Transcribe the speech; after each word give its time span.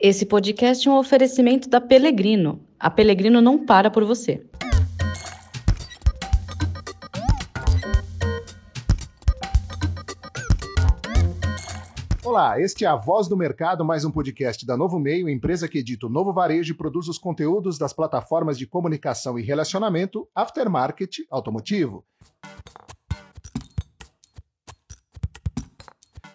Esse 0.00 0.24
podcast 0.24 0.86
é 0.86 0.92
um 0.92 0.96
oferecimento 0.96 1.68
da 1.68 1.80
Pelegrino. 1.80 2.64
A 2.78 2.88
Pelegrino 2.88 3.40
não 3.40 3.66
para 3.66 3.90
por 3.90 4.04
você. 4.04 4.46
Olá, 12.24 12.60
este 12.60 12.84
é 12.84 12.86
a 12.86 12.94
Voz 12.94 13.26
do 13.26 13.36
Mercado, 13.36 13.84
mais 13.84 14.04
um 14.04 14.10
podcast 14.12 14.64
da 14.64 14.76
Novo 14.76 15.00
Meio, 15.00 15.28
empresa 15.28 15.66
que 15.66 15.78
edita 15.78 16.06
o 16.06 16.10
novo 16.10 16.32
varejo 16.32 16.72
e 16.72 16.76
produz 16.76 17.08
os 17.08 17.18
conteúdos 17.18 17.76
das 17.76 17.92
plataformas 17.92 18.56
de 18.56 18.68
comunicação 18.68 19.36
e 19.36 19.42
relacionamento 19.42 20.28
Aftermarket 20.32 21.24
Automotivo. 21.28 22.04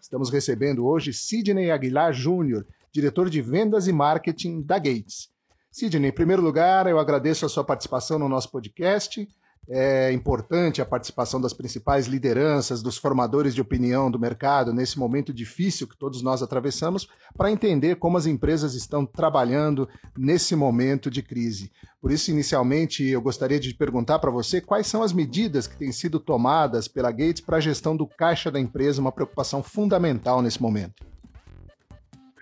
Estamos 0.01 0.29
recebendo 0.29 0.85
hoje 0.85 1.13
Sidney 1.13 1.71
Aguilar 1.71 2.11
Júnior, 2.11 2.67
diretor 2.93 3.29
de 3.29 3.41
vendas 3.41 3.87
e 3.87 3.91
marketing 3.91 4.61
da 4.61 4.77
Gates. 4.77 5.29
Sidney, 5.71 6.09
em 6.09 6.13
primeiro 6.13 6.43
lugar, 6.43 6.85
eu 6.85 6.99
agradeço 6.99 7.45
a 7.45 7.49
sua 7.49 7.63
participação 7.63 8.19
no 8.19 8.29
nosso 8.29 8.51
podcast. 8.51 9.27
É 9.67 10.11
importante 10.11 10.81
a 10.81 10.85
participação 10.85 11.39
das 11.41 11.53
principais 11.53 12.05
lideranças, 12.05 12.83
dos 12.83 12.97
formadores 12.97 13.55
de 13.55 13.61
opinião 13.61 14.11
do 14.11 14.19
mercado 14.19 14.73
nesse 14.73 14.99
momento 14.99 15.33
difícil 15.33 15.87
que 15.87 15.97
todos 15.97 16.21
nós 16.21 16.43
atravessamos, 16.43 17.07
para 17.35 17.49
entender 17.49 17.95
como 17.95 18.17
as 18.17 18.27
empresas 18.27 18.75
estão 18.75 19.05
trabalhando 19.05 19.87
nesse 20.15 20.55
momento 20.55 21.09
de 21.09 21.23
crise. 21.23 21.71
Por 21.99 22.11
isso, 22.11 22.29
inicialmente, 22.29 23.03
eu 23.05 23.21
gostaria 23.21 23.59
de 23.59 23.73
perguntar 23.73 24.19
para 24.19 24.29
você 24.29 24.59
quais 24.59 24.85
são 24.85 25.01
as 25.01 25.13
medidas 25.13 25.65
que 25.65 25.77
têm 25.77 25.91
sido 25.91 26.19
tomadas 26.19 26.87
pela 26.87 27.09
Gates 27.09 27.41
para 27.41 27.57
a 27.57 27.61
gestão 27.61 27.95
do 27.97 28.05
caixa 28.05 28.51
da 28.51 28.59
empresa, 28.59 29.01
uma 29.01 29.13
preocupação 29.13 29.63
fundamental 29.63 30.41
nesse 30.41 30.61
momento. 30.61 31.12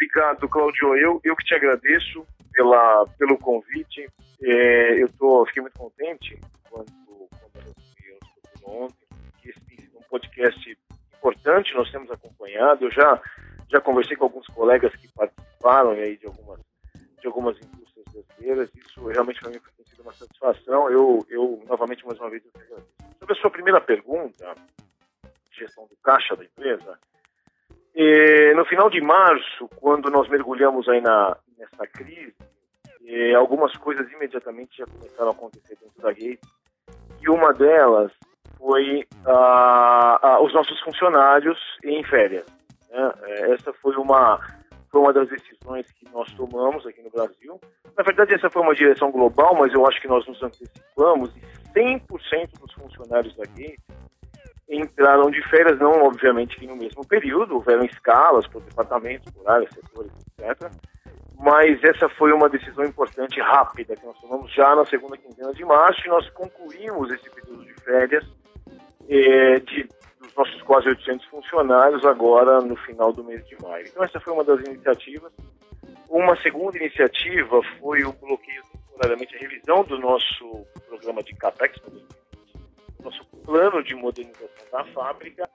Obrigado, 0.02 0.50
Claudio. 0.50 0.96
Eu, 0.98 1.22
eu 1.24 1.36
que 1.36 1.46
te 1.46 1.54
agradeço 1.54 2.26
pela, 2.54 3.06
pelo 3.20 3.38
convite. 3.38 4.08
É, 4.42 5.04
eu 5.04 5.08
tô, 5.10 5.46
fiquei 5.46 5.62
muito 5.62 5.78
contente 5.78 6.40
quando, 6.68 6.92
quando 7.54 7.68
eu 8.08 8.18
ontem, 8.64 9.08
que 9.40 9.50
esse 9.52 9.60
tem 9.62 9.78
sido 9.78 10.00
um 10.00 10.04
podcast 10.10 10.78
importante, 11.16 11.76
nós 11.76 11.92
temos 11.92 12.10
acompanhado. 12.10 12.86
Eu 12.86 12.92
já, 12.92 13.22
já 13.70 13.80
conversei 13.80 14.18
com 14.18 14.24
alguns 14.24 14.48
colegas 14.48 14.92
que 14.96 15.08
participaram 15.10 15.92
aí 15.92 16.18
de 16.18 16.26
algumas, 16.26 16.60
de 17.20 17.28
algumas 17.28 17.56
indústrias 17.58 18.06
brasileiras. 18.12 18.72
Isso 18.76 19.06
realmente 19.06 19.40
para 19.40 19.52
mim 19.52 19.60
tem 19.78 19.86
sido 19.86 20.02
uma 20.02 20.14
satisfação. 20.14 20.90
Eu, 20.90 21.24
eu 21.30 21.64
novamente, 21.68 22.04
mais 22.08 22.20
uma 22.20 22.32
vez, 22.32 22.44
eu 22.44 22.52
agradeço. 22.56 22.90
Sobre 23.20 23.38
a 23.38 23.40
sua 23.40 23.52
primeira 23.52 23.80
pergunta, 23.80 24.56
gestão 25.52 25.86
do 25.86 25.96
caixa 25.98 26.36
da 26.36 26.44
empresa, 26.44 26.98
e, 27.96 28.54
no 28.56 28.66
final 28.66 28.90
de 28.90 29.02
março, 29.02 29.68
quando 29.78 30.10
nós 30.10 30.28
mergulhamos 30.30 30.88
aí 30.88 31.02
na, 31.02 31.36
nessa 31.58 31.86
crise, 31.88 32.36
e, 33.02 33.36
algumas 33.36 33.76
coisas 33.78 34.10
imediatamente 34.12 34.78
já 34.78 34.86
começaram 34.86 35.30
a 35.30 35.34
acontecer 35.34 35.78
dentro 35.82 36.02
da 36.02 36.12
rede. 36.12 36.40
E 37.22 37.30
uma 37.30 37.54
delas 37.54 38.12
foi 38.58 39.06
ah, 39.26 40.20
ah, 40.22 40.42
os 40.42 40.54
nossos 40.54 40.80
funcionários 40.82 41.60
em 41.84 42.04
férias. 42.04 42.46
Né? 42.90 43.12
É, 43.24 43.52
essa 43.54 43.74
foi 43.74 43.96
uma, 43.96 44.40
foi 44.90 45.02
uma 45.02 45.14
das 45.14 45.28
decisões 45.30 45.92
que 45.92 46.10
nós 46.12 46.32
tomamos 46.34 46.86
aqui 46.86 47.02
no 47.02 47.10
Brasil. 47.10 47.60
Na 47.98 48.04
verdade, 48.04 48.34
essa 48.34 48.50
foi 48.50 48.62
uma 48.62 48.76
direção 48.76 49.12
global, 49.12 49.56
mas 49.56 49.74
eu 49.74 49.86
acho 49.86 50.00
que 50.02 50.08
nós 50.08 50.26
nos 50.28 50.42
antecipamos 50.42 51.36
e 51.36 51.42
100% 51.74 52.60
dos 52.60 52.74
funcionários 52.74 53.36
da 53.36 53.46
Gates 53.46 53.84
entraram 54.72 55.30
de 55.30 55.42
férias, 55.50 55.78
não 55.78 56.04
obviamente 56.04 56.66
no 56.66 56.76
mesmo 56.76 57.06
período, 57.06 57.56
houveram 57.56 57.84
escalas 57.84 58.48
por 58.48 58.62
departamentos, 58.62 59.32
por 59.34 59.48
áreas, 59.50 59.70
setores, 59.74 60.12
etc. 60.40 60.72
Mas 61.38 61.84
essa 61.84 62.08
foi 62.10 62.32
uma 62.32 62.48
decisão 62.48 62.86
importante, 62.86 63.42
rápida, 63.42 63.96
que 63.96 64.06
nós 64.06 64.18
tomamos 64.22 64.54
já 64.54 64.76
na 64.76 64.86
segunda 64.86 65.18
quinzena 65.18 65.54
de 65.54 65.66
março 65.66 66.02
e 66.06 66.10
nós 66.10 66.30
concluímos 66.30 67.12
esse 67.12 67.30
período 67.30 67.66
de 67.66 67.74
férias 67.82 68.24
eh, 69.10 69.60
de, 69.60 69.90
dos 70.20 70.36
nossos 70.36 70.62
quase 70.62 70.88
800 70.90 71.26
funcionários 71.26 72.06
agora 72.06 72.62
no 72.62 72.76
final 72.78 73.12
do 73.12 73.24
mês 73.24 73.46
de 73.48 73.58
maio. 73.62 73.86
Então 73.88 74.04
essa 74.04 74.20
foi 74.20 74.34
uma 74.34 74.44
das 74.44 74.62
iniciativas. 74.62 75.34
Uma 76.10 76.36
segunda 76.42 76.78
iniciativa 76.78 77.62
foi 77.80 78.04
o 78.04 78.14
bloqueio 78.14 78.64
temporariamente, 78.72 79.36
a 79.36 79.40
revisão 79.40 79.84
do 79.84 79.98
nosso 79.98 80.66
programa 80.88 81.24
de 81.24 81.34
CAPEX, 81.36 81.80
nosso 83.02 83.26
plano 83.46 83.84
de 83.84 83.96
modernização 83.96 84.66
da 84.72 84.84
fábrica, 84.86 85.50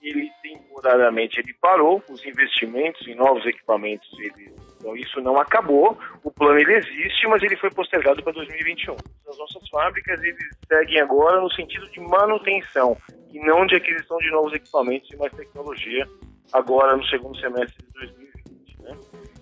ele 0.00 0.30
temporariamente 0.42 1.40
ele 1.40 1.52
parou, 1.60 2.02
os 2.08 2.24
investimentos 2.24 3.06
em 3.06 3.14
novos 3.14 3.44
equipamentos, 3.46 4.08
ele, 4.18 4.54
então 4.76 4.96
isso 4.96 5.20
não 5.20 5.36
acabou, 5.38 5.98
o 6.22 6.30
plano 6.30 6.58
ele 6.58 6.74
existe, 6.74 7.26
mas 7.26 7.42
ele 7.42 7.56
foi 7.56 7.70
postergado 7.70 8.22
para 8.22 8.32
2021. 8.32 8.94
As 9.28 9.38
nossas 9.38 9.68
fábricas 9.68 10.22
eles 10.22 10.48
seguem 10.68 11.00
agora 11.00 11.40
no 11.40 11.50
sentido 11.52 11.90
de 11.90 12.00
manutenção 12.00 12.96
e 13.32 13.40
não 13.40 13.66
de 13.66 13.76
aquisição 13.76 14.16
de 14.18 14.30
novos 14.30 14.52
equipamentos 14.52 15.10
e 15.10 15.16
mais 15.16 15.32
tecnologia 15.32 16.08
agora 16.52 16.96
no 16.96 17.04
segundo 17.06 17.38
semestre 17.38 17.84
de 17.84 17.92
2020. 17.92 18.82
Né? 18.82 18.98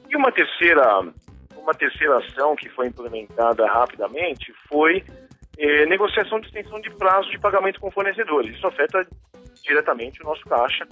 E 0.08 0.16
uma 0.16 0.32
terceira, 0.32 1.00
uma 1.56 1.74
terceira 1.74 2.18
ação 2.18 2.56
que 2.56 2.68
foi 2.70 2.88
implementada 2.88 3.66
rapidamente 3.66 4.52
foi 4.68 5.04
é, 5.58 5.86
negociação 5.86 6.40
de 6.40 6.46
extensão 6.46 6.80
de 6.80 6.90
prazo 6.90 7.30
de 7.30 7.38
pagamento 7.38 7.80
com 7.80 7.90
fornecedores. 7.90 8.56
Isso 8.56 8.66
afeta 8.66 9.06
diretamente 9.62 10.22
o 10.22 10.26
nosso 10.26 10.44
caixa 10.44 10.86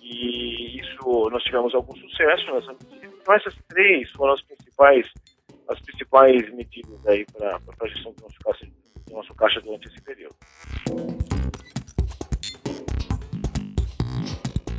e 0.00 0.80
isso 0.80 1.30
nós 1.30 1.42
tivemos 1.42 1.74
algum 1.74 1.94
sucesso 1.94 2.52
nessa 2.52 2.72
medida. 2.72 3.14
Então 3.20 3.34
essas 3.34 3.54
três 3.68 4.10
foram 4.12 4.34
as 4.34 4.42
principais 4.42 5.06
as 5.68 5.80
principais 5.82 6.52
medidas 6.52 7.06
aí 7.06 7.24
para 7.26 7.60
a 7.80 7.88
gestão 7.88 8.12
do 8.12 8.22
nosso 8.22 8.38
caixa, 8.40 8.66
do 9.06 9.14
nosso 9.14 9.34
caixa 9.34 9.60
durante 9.60 9.86
esse 9.86 10.02
período. 10.02 10.34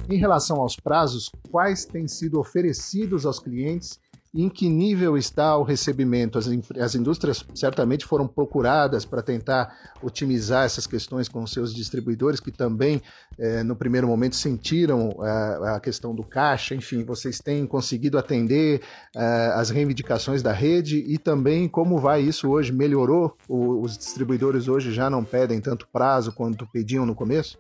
Em 0.09 0.18
relação 0.18 0.59
aos 0.59 0.75
prazos, 0.75 1.31
quais 1.50 1.86
têm 1.86 2.06
sido 2.06 2.38
oferecidos 2.38 3.25
aos 3.25 3.40
clientes 3.40 4.01
em 4.34 4.47
que 4.47 4.69
nível 4.69 5.18
está 5.18 5.58
o 5.58 5.64
recebimento? 5.64 6.38
As, 6.38 6.47
as 6.80 6.96
indústrias 6.96 7.46
certamente 7.53 8.06
foram 8.06 8.28
procuradas 8.28 9.03
para 9.03 9.22
tentar 9.22 9.75
otimizar 10.02 10.66
essas 10.66 10.88
questões 10.88 11.28
com 11.28 11.46
seus 11.46 11.74
distribuidores, 11.74 12.40
que 12.40 12.52
também, 12.52 13.02
eh, 13.38 13.62
no 13.64 13.75
primeiro 13.75 14.08
momento, 14.08 14.38
sentiram 14.38 15.09
eh, 15.22 15.75
a 15.75 15.80
questão 15.80 16.16
do 16.16 16.24
caixa. 16.24 16.74
Enfim, 16.74 17.03
vocês 17.03 17.40
têm 17.40 17.68
conseguido 17.68 18.18
atender 18.18 18.81
eh, 19.16 19.52
as 19.56 19.70
reivindicações 19.70 20.41
da 20.41 20.53
rede 20.53 20.97
e 20.97 21.18
também 21.18 21.68
como 21.68 22.00
vai 22.00 22.22
isso 22.22 22.50
hoje? 22.50 22.72
Melhorou? 22.72 23.36
O, 23.50 23.81
os 23.81 23.97
distribuidores 23.97 24.70
hoje 24.70 24.94
já 24.94 25.09
não 25.09 25.25
pedem 25.25 25.59
tanto 25.59 25.88
prazo 25.91 26.31
quanto 26.31 26.66
pediam 26.72 27.06
no 27.06 27.14
começo? 27.14 27.59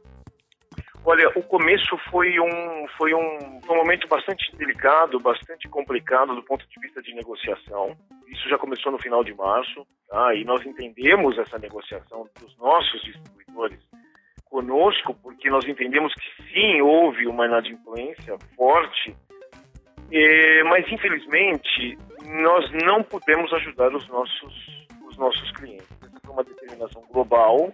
Olha, 1.11 1.27
o 1.35 1.43
começo 1.43 1.97
foi 2.09 2.39
um, 2.39 2.87
foi 2.97 3.13
um, 3.13 3.59
um 3.69 3.75
momento 3.75 4.07
bastante 4.07 4.55
delicado, 4.55 5.19
bastante 5.19 5.67
complicado 5.67 6.33
do 6.33 6.41
ponto 6.41 6.65
de 6.65 6.79
vista 6.79 7.01
de 7.01 7.13
negociação. 7.13 7.97
Isso 8.29 8.47
já 8.47 8.57
começou 8.57 8.93
no 8.93 8.97
final 8.97 9.21
de 9.21 9.33
março, 9.33 9.85
tá? 10.07 10.33
e 10.33 10.45
nós 10.45 10.65
entendemos 10.65 11.37
essa 11.37 11.59
negociação 11.59 12.29
dos 12.39 12.57
nossos 12.57 13.01
distribuidores 13.01 13.77
conosco, 14.45 15.13
porque 15.21 15.49
nós 15.49 15.67
entendemos 15.67 16.13
que 16.13 16.43
sim, 16.53 16.81
houve 16.81 17.27
uma 17.27 17.45
inadimplência 17.45 18.37
forte, 18.55 19.13
e, 20.09 20.63
mas 20.63 20.89
infelizmente 20.89 21.97
nós 22.41 22.71
não 22.85 23.03
pudemos 23.03 23.51
ajudar 23.55 23.93
os 23.93 24.07
nossos, 24.07 24.87
os 25.09 25.17
nossos 25.17 25.51
clientes. 25.57 25.91
Essa 26.01 26.21
foi 26.23 26.33
uma 26.33 26.43
determinação 26.45 27.03
global 27.11 27.73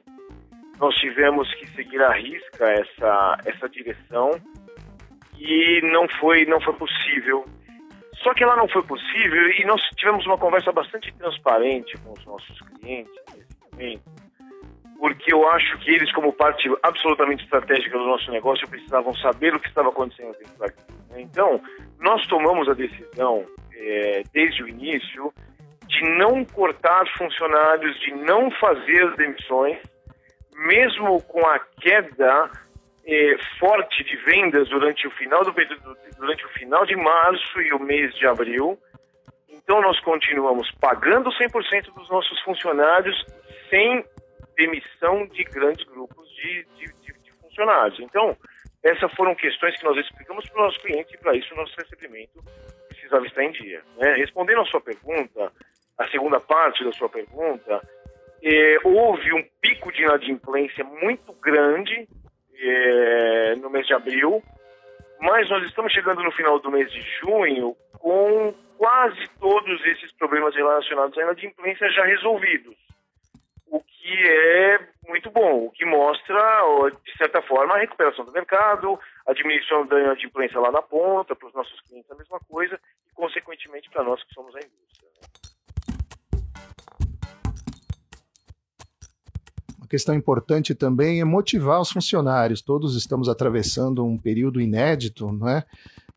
nós 0.80 0.96
tivemos 0.96 1.52
que 1.56 1.68
seguir 1.72 2.02
à 2.02 2.14
risca 2.14 2.66
essa, 2.66 3.38
essa 3.46 3.70
direção 3.70 4.32
e 5.38 5.82
não 5.92 6.08
foi, 6.20 6.46
não 6.46 6.60
foi 6.62 6.74
possível. 6.74 7.46
Só 8.24 8.34
que 8.34 8.44
ela 8.44 8.56
não 8.56 8.68
foi 8.68 8.84
possível 8.84 9.50
e 9.52 9.66
nós 9.66 9.82
tivemos 9.96 10.26
uma 10.26 10.38
conversa 10.38 10.72
bastante 10.72 11.14
transparente 11.16 11.98
com 12.00 12.14
os 12.14 12.26
nossos 12.26 12.60
clientes 12.62 13.14
nesse 13.36 13.58
momento, 13.72 14.04
porque 15.00 15.34
eu 15.34 15.48
acho 15.50 15.78
que 15.80 15.92
eles, 15.92 16.12
como 16.12 16.34
parte 16.34 16.70
absolutamente 16.82 17.44
estratégica 17.44 17.98
do 17.98 18.06
nosso 18.06 18.32
negócio, 18.32 18.68
precisavam 18.68 19.14
saber 19.16 19.54
o 19.56 19.60
que 19.60 19.68
estava 19.68 19.90
acontecendo 19.90 20.36
dentro 20.38 20.58
da 20.58 20.70
crise. 20.70 20.98
Então, 21.18 21.62
nós 22.00 22.26
tomamos 22.28 22.68
a 22.68 22.74
decisão, 22.74 23.46
é, 23.74 24.24
desde 24.34 24.64
o 24.64 24.68
início, 24.68 25.32
de 25.88 26.02
não 26.18 26.44
cortar 26.44 27.06
funcionários, 27.18 28.00
de 28.00 28.12
não 28.14 28.50
fazer 28.52 29.16
demissões, 29.16 29.78
mesmo 30.58 31.22
com 31.24 31.46
a 31.46 31.60
queda 31.60 32.50
eh, 33.06 33.38
forte 33.60 34.04
de 34.04 34.16
vendas 34.18 34.68
durante 34.70 35.08
o 35.08 35.12
final 35.12 35.44
do 35.44 35.54
durante 36.18 36.46
o 36.46 36.50
final 36.50 36.86
de 36.86 36.96
março 36.96 37.62
e 37.62 37.72
o 37.74 37.80
mês 37.80 38.14
de 38.16 38.26
abril, 38.26 38.78
então 39.50 39.82
nós 39.82 40.00
continuamos 40.00 40.70
pagando 40.80 41.30
100% 41.30 41.94
dos 41.94 42.10
nossos 42.10 42.40
funcionários 42.42 43.16
sem 43.70 44.04
demissão 44.58 45.28
de 45.28 45.44
grandes 45.44 45.86
grupos 45.86 46.28
de, 46.36 46.66
de, 46.76 46.86
de, 47.02 47.14
de 47.20 47.32
funcionários. 47.42 48.00
Então, 48.00 48.36
essas 48.84 49.14
foram 49.14 49.36
questões 49.36 49.78
que 49.78 49.84
nós 49.84 49.98
explicamos 49.98 50.50
para 50.50 50.60
os 50.60 50.66
nossos 50.66 50.82
clientes 50.82 51.14
e 51.14 51.18
para 51.18 51.36
isso 51.36 51.54
o 51.54 51.58
nosso 51.58 51.76
recebimento 51.78 52.44
precisava 52.88 53.26
estar 53.28 53.44
em 53.44 53.52
dia. 53.52 53.84
Né? 53.98 54.14
Respondendo 54.16 54.62
à 54.62 54.66
sua 54.66 54.82
pergunta, 54.82 55.52
a 55.98 56.08
segunda 56.10 56.40
parte 56.40 56.84
da 56.84 56.92
sua 56.92 57.10
pergunta, 57.10 57.82
é, 58.44 58.78
houve 58.84 59.34
um 59.34 59.44
pico 59.62 59.92
de 59.92 60.04
inadimplência 60.04 60.84
muito 60.84 61.34
grande 61.34 62.08
é, 62.60 63.56
no 63.56 63.70
mês 63.70 63.86
de 63.88 63.94
abril, 63.94 64.44
mas 65.20 65.50
nós 65.50 65.64
estamos 65.66 65.92
chegando 65.92 66.24
no 66.24 66.32
final 66.32 66.60
do 66.60 66.72
mês 66.72 66.92
de 66.92 67.02
junho 67.20 67.76
com 68.00 68.54
quase 68.78 69.28
todos 69.40 69.84
esses 69.86 70.12
problemas 70.14 70.56
relacionados 70.56 71.18
à 71.18 71.24
inadimplência 71.24 71.90
já 71.90 72.06
resolvidos. 72.06 72.76
O 73.70 73.82
que 73.82 74.30
é 74.30 74.80
muito 75.08 75.30
bom, 75.32 75.66
o 75.66 75.72
que 75.72 75.86
mostra, 75.86 76.38
de 77.04 77.18
certa 77.18 77.42
forma, 77.42 77.76
a 77.76 77.80
recuperação 77.80 78.24
do 78.24 78.32
mercado, 78.32 79.00
a 79.26 79.34
diminuição 79.34 79.86
da 79.86 80.00
inadimplência 80.00 80.60
lá 80.60 80.72
na 80.72 80.82
ponta, 80.82 81.36
para 81.36 81.48
os 81.48 81.54
nossos 81.54 81.80
clientes 81.82 82.10
a 82.12 82.16
mesma 82.16 82.40
coisa, 82.40 82.80
e 83.10 83.14
consequentemente 83.14 83.90
para 83.90 84.04
nós 84.04 84.24
que 84.24 84.34
somos 84.34 84.56
a 84.56 84.60
indústria. 84.60 85.07
Uma 89.88 89.92
questão 89.92 90.14
importante 90.14 90.76
também 90.76 91.22
é 91.22 91.24
motivar 91.24 91.80
os 91.80 91.90
funcionários. 91.90 92.62
Todos 92.62 92.98
estamos 92.98 93.30
atravessando 93.30 94.04
um 94.06 94.18
período 94.18 94.60
inédito, 94.60 95.32
não 95.32 95.48
é? 95.48 95.64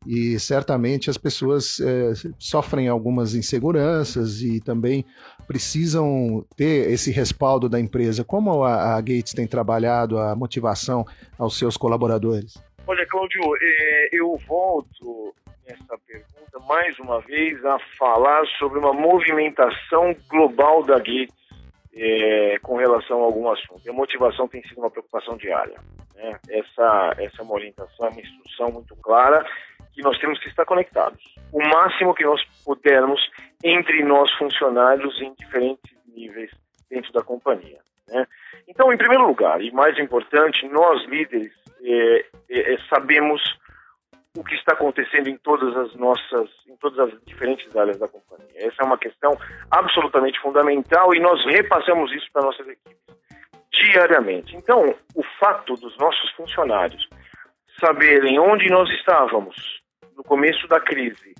E 0.05 0.37
certamente 0.37 1.09
as 1.09 1.17
pessoas 1.17 1.79
é, 1.79 2.11
sofrem 2.37 2.89
algumas 2.89 3.33
inseguranças 3.33 4.41
e 4.41 4.59
também 4.59 5.05
precisam 5.47 6.45
ter 6.57 6.91
esse 6.91 7.11
respaldo 7.11 7.69
da 7.69 7.79
empresa. 7.79 8.25
Como 8.25 8.61
a, 8.65 8.97
a 8.97 8.99
Gates 8.99 9.31
tem 9.33 9.47
trabalhado 9.47 10.19
a 10.19 10.35
motivação 10.35 11.05
aos 11.39 11.57
seus 11.57 11.77
colaboradores? 11.77 12.61
Olha, 12.85 13.07
Cláudio, 13.07 13.41
é, 13.61 14.09
eu 14.11 14.37
volto 14.49 15.33
nessa 15.65 15.97
pergunta 16.05 16.59
mais 16.67 16.99
uma 16.99 17.21
vez 17.21 17.63
a 17.63 17.79
falar 17.97 18.45
sobre 18.59 18.79
uma 18.79 18.91
movimentação 18.91 20.13
global 20.29 20.83
da 20.83 20.97
Gates 20.97 21.39
é, 21.93 22.59
com 22.59 22.77
relação 22.77 23.21
a 23.21 23.25
algum 23.25 23.49
assunto. 23.49 23.81
E 23.85 23.89
a 23.89 23.93
motivação 23.93 24.47
tem 24.47 24.61
sido 24.63 24.79
uma 24.79 24.89
preocupação 24.91 25.37
diária. 25.37 25.77
Né? 26.15 26.39
Essa, 26.49 27.15
essa 27.17 27.41
é 27.41 27.43
uma 27.43 27.53
orientação, 27.53 28.09
uma 28.09 28.21
instrução 28.21 28.71
muito 28.71 28.95
clara 28.97 29.45
que 29.93 30.01
nós 30.01 30.17
temos 30.19 30.39
que 30.39 30.47
estar 30.47 30.65
conectados. 30.65 31.21
O 31.51 31.59
máximo 31.59 32.13
que 32.13 32.23
nós 32.23 32.41
pudermos 32.63 33.19
entre 33.63 34.03
nós 34.03 34.31
funcionários 34.33 35.21
em 35.21 35.33
diferentes 35.33 35.91
níveis 36.07 36.51
dentro 36.89 37.11
da 37.11 37.21
companhia. 37.21 37.79
Né? 38.07 38.25
Então, 38.67 38.91
em 38.91 38.97
primeiro 38.97 39.27
lugar, 39.27 39.61
e 39.61 39.71
mais 39.71 39.97
importante, 39.99 40.67
nós 40.67 41.03
líderes 41.07 41.51
é, 41.83 42.25
é, 42.49 42.73
é 42.73 42.77
sabemos 42.89 43.41
o 44.37 44.43
que 44.43 44.55
está 44.55 44.73
acontecendo 44.73 45.27
em 45.27 45.37
todas 45.37 45.75
as 45.75 45.95
nossas, 45.95 46.49
em 46.67 46.75
todas 46.77 46.99
as 46.99 47.21
diferentes 47.25 47.75
áreas 47.75 47.99
da 47.99 48.07
companhia. 48.07 48.49
Essa 48.55 48.83
é 48.83 48.85
uma 48.85 48.97
questão 48.97 49.37
absolutamente 49.69 50.39
fundamental 50.39 51.13
e 51.13 51.19
nós 51.19 51.43
repassamos 51.45 52.11
isso 52.13 52.27
para 52.31 52.43
nossas 52.43 52.67
equipes 52.67 53.01
diariamente. 53.71 54.55
Então, 54.55 54.85
o 55.15 55.23
fato 55.39 55.73
dos 55.75 55.97
nossos 55.97 56.31
funcionários 56.31 57.07
saberem 57.79 58.39
onde 58.39 58.69
nós 58.69 58.89
estávamos 58.89 59.55
no 60.15 60.23
começo 60.23 60.67
da 60.67 60.79
crise, 60.79 61.33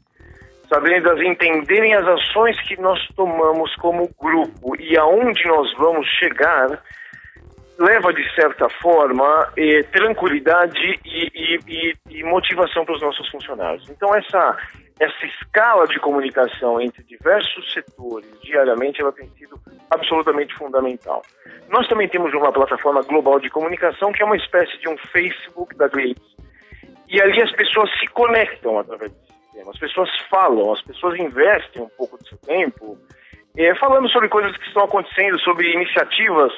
saberem 0.68 1.02
das 1.02 1.20
entenderem 1.20 1.94
as 1.94 2.08
ações 2.08 2.60
que 2.68 2.80
nós 2.80 3.00
tomamos 3.16 3.76
como 3.76 4.10
grupo 4.20 4.76
e 4.80 4.98
aonde 4.98 5.46
nós 5.46 5.72
vamos 5.78 6.08
chegar, 6.08 6.82
leva, 7.82 8.14
de 8.14 8.24
certa 8.36 8.70
forma, 8.70 9.52
eh, 9.58 9.82
tranquilidade 9.92 11.00
e, 11.04 11.32
e, 11.34 11.60
e, 11.68 12.20
e 12.20 12.24
motivação 12.24 12.86
para 12.86 12.96
os 12.96 13.02
nossos 13.02 13.28
funcionários. 13.30 13.90
Então, 13.90 14.14
essa, 14.16 14.58
essa 15.00 15.26
escala 15.26 15.88
de 15.88 16.00
comunicação 16.00 16.80
entre 16.80 17.04
diversos 17.04 17.74
setores 17.74 18.30
diariamente, 18.42 19.02
ela 19.02 19.12
tem 19.12 19.28
sido 19.30 19.60
absolutamente 19.90 20.54
fundamental. 20.56 21.24
Nós 21.70 21.88
também 21.88 22.08
temos 22.08 22.32
uma 22.34 22.52
plataforma 22.52 23.02
global 23.02 23.40
de 23.40 23.50
comunicação 23.50 24.12
que 24.12 24.22
é 24.22 24.26
uma 24.26 24.38
espécie 24.38 24.78
de 24.78 24.88
um 24.88 24.98
Facebook 25.12 25.76
da 25.76 25.88
Gates. 25.88 26.32
E 27.10 27.20
ali 27.20 27.42
as 27.42 27.52
pessoas 27.54 27.90
se 28.00 28.08
conectam 28.08 28.78
através 28.78 29.12
desse 29.12 29.34
sistema, 29.34 29.72
as 29.72 29.80
pessoas 29.80 30.10
falam, 30.30 30.72
as 30.72 30.82
pessoas 30.84 31.20
investem 31.20 31.82
um 31.82 31.90
pouco 31.90 32.18
do 32.18 32.28
seu 32.28 32.38
tempo 32.38 32.98
eh, 33.58 33.76
falando 33.76 34.08
sobre 34.10 34.30
coisas 34.30 34.56
que 34.56 34.68
estão 34.68 34.84
acontecendo, 34.84 35.40
sobre 35.42 35.74
iniciativas 35.74 36.54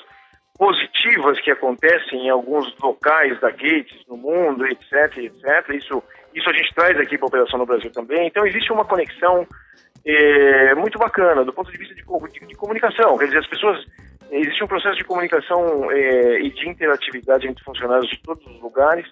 positivas 0.57 1.39
que 1.41 1.51
acontecem 1.51 2.27
em 2.27 2.29
alguns 2.29 2.75
locais 2.79 3.39
da 3.39 3.49
Gates 3.49 4.05
no 4.07 4.17
mundo, 4.17 4.65
etc, 4.67 5.17
etc. 5.17 5.69
Isso, 5.73 6.03
isso 6.33 6.49
a 6.49 6.53
gente 6.53 6.73
traz 6.75 6.97
aqui 6.99 7.17
para 7.17 7.25
a 7.25 7.29
operação 7.29 7.59
no 7.59 7.65
Brasil 7.65 7.91
também. 7.91 8.27
Então 8.27 8.45
existe 8.45 8.71
uma 8.71 8.85
conexão 8.85 9.47
é, 10.05 10.75
muito 10.75 10.99
bacana 10.99 11.43
do 11.43 11.53
ponto 11.53 11.71
de 11.71 11.77
vista 11.77 11.95
de, 11.95 12.03
de, 12.03 12.47
de, 12.47 12.55
comunicação. 12.55 13.17
Quer 13.17 13.25
dizer, 13.25 13.39
as 13.39 13.47
pessoas 13.47 13.83
existe 14.31 14.63
um 14.63 14.67
processo 14.67 14.97
de 14.97 15.03
comunicação 15.03 15.91
é, 15.91 16.41
e 16.41 16.49
de 16.51 16.69
interatividade 16.69 17.47
entre 17.47 17.63
funcionários 17.63 18.09
de 18.09 18.21
todos 18.21 18.45
os 18.45 18.61
lugares 18.61 19.07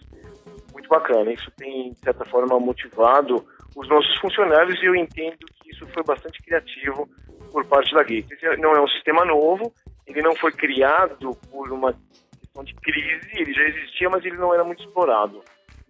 muito 0.74 0.88
bacana. 0.90 1.32
Isso 1.32 1.50
tem 1.58 1.92
de 1.92 2.00
certa 2.00 2.26
forma 2.26 2.60
motivado 2.60 3.44
os 3.76 3.88
nossos 3.88 4.16
funcionários 4.20 4.82
e 4.82 4.86
eu 4.86 4.96
entendo 4.96 5.46
que 5.62 5.72
isso 5.72 5.88
foi 5.88 6.04
bastante 6.04 6.42
criativo 6.44 7.10
por 7.52 7.66
parte 7.66 7.94
da 7.94 8.02
Gates. 8.02 8.38
Não 8.60 8.74
é 8.74 8.82
um 8.82 8.88
sistema 8.88 9.26
novo, 9.26 9.74
ele 10.07 10.21
não 10.21 10.36
foi 10.36 10.51
criado 10.51 11.36
por 11.50 11.71
uma 11.71 11.94
questão 12.39 12.63
de 12.63 12.74
crise, 12.75 13.30
ele 13.33 13.53
já 13.53 13.63
existia, 13.63 14.09
mas 14.09 14.24
ele 14.25 14.38
não 14.38 14.53
era 14.53 14.63
muito 14.63 14.83
explorado. 14.83 15.44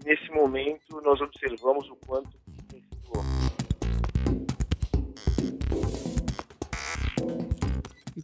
Nesse 0.06 0.30
momento, 0.32 1.02
nós 1.02 1.22
observamos 1.22 1.90
o 1.90 1.96
quanto 1.96 2.30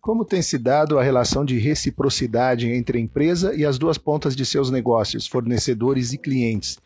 como 0.08 0.24
tem 0.24 0.42
se 0.42 0.58
dado 0.58 0.98
a 0.98 1.04
relação 1.04 1.44
de 1.44 1.60
reciprocidade 1.60 2.72
entre 2.72 2.98
a 2.98 3.02
empresa 3.02 3.54
e 3.54 3.66
as 3.66 3.78
duas 3.78 3.98
pontas 3.98 4.38
de 4.38 4.46
seus 4.46 4.72
negócios, 4.72 5.28
fornecedores 5.28 6.14
e 6.14 6.18
clientes? 6.18 6.80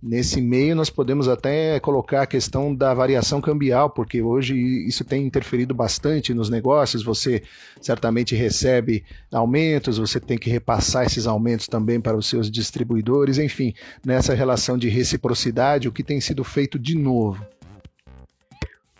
Nesse 0.00 0.40
meio, 0.40 0.76
nós 0.76 0.88
podemos 0.88 1.26
até 1.26 1.80
colocar 1.80 2.22
a 2.22 2.26
questão 2.26 2.72
da 2.72 2.94
variação 2.94 3.40
cambial, 3.40 3.90
porque 3.90 4.22
hoje 4.22 4.56
isso 4.86 5.04
tem 5.04 5.26
interferido 5.26 5.74
bastante 5.74 6.32
nos 6.32 6.48
negócios. 6.48 7.02
Você 7.02 7.42
certamente 7.80 8.36
recebe 8.36 9.04
aumentos, 9.32 9.98
você 9.98 10.20
tem 10.20 10.38
que 10.38 10.48
repassar 10.48 11.04
esses 11.04 11.26
aumentos 11.26 11.66
também 11.66 12.00
para 12.00 12.16
os 12.16 12.28
seus 12.28 12.48
distribuidores. 12.48 13.38
Enfim, 13.38 13.74
nessa 14.06 14.34
relação 14.34 14.78
de 14.78 14.88
reciprocidade, 14.88 15.88
o 15.88 15.92
que 15.92 16.04
tem 16.04 16.20
sido 16.20 16.44
feito 16.44 16.78
de 16.78 16.96
novo? 16.96 17.44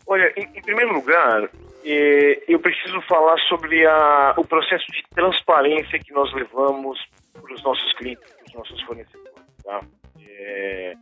Olha, 0.05 0.33
em, 0.37 0.49
em 0.59 0.63
primeiro 0.63 0.93
lugar, 0.95 1.49
eu 1.85 2.58
preciso 2.61 3.01
falar 3.03 3.39
sobre 3.49 3.87
a, 3.87 4.35
o 4.37 4.44
processo 4.44 4.91
de 4.93 5.03
transparência 5.15 5.99
que 5.99 6.13
nós 6.13 6.32
levamos 6.32 6.99
para 7.32 7.55
os 7.55 7.63
nossos 7.63 7.93
clientes, 7.94 8.31
para 8.32 8.47
os 8.47 8.55
nossos 8.55 8.82
fornecedores. 8.82 9.35
Tá? 9.65 9.81
É, 10.20 10.94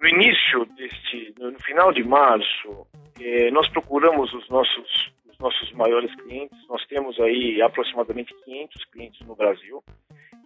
no 0.00 0.08
início 0.08 0.64
deste, 0.76 1.34
no 1.38 1.58
final 1.60 1.92
de 1.92 2.02
março, 2.02 2.86
é, 3.20 3.50
nós 3.50 3.68
procuramos 3.68 4.32
os 4.32 4.48
nossos, 4.48 5.12
os 5.30 5.38
nossos 5.38 5.72
maiores 5.72 6.14
clientes. 6.22 6.58
Nós 6.68 6.84
temos 6.86 7.18
aí 7.20 7.60
aproximadamente 7.60 8.34
500 8.44 8.84
clientes 8.86 9.26
no 9.26 9.36
Brasil. 9.36 9.82